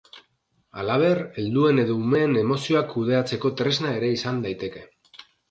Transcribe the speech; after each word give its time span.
Halaber 0.83 1.19
helduen 1.41 1.81
edo 1.83 1.97
umeen 2.05 2.33
emozioak 2.45 2.89
kudeatzeko 2.95 3.53
tresna 3.61 3.93
ere 4.01 4.11
izan 4.17 4.43
daiteke. 4.49 4.85